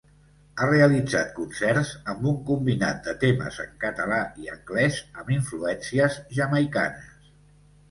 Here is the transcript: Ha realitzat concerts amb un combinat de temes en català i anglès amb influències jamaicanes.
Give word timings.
Ha 0.61 0.67
realitzat 0.69 1.27
concerts 1.39 1.91
amb 2.13 2.25
un 2.31 2.39
combinat 2.47 3.05
de 3.11 3.13
temes 3.25 3.61
en 3.67 3.77
català 3.85 4.19
i 4.47 4.51
anglès 4.57 4.99
amb 5.21 5.31
influències 5.39 6.19
jamaicanes. 6.41 7.33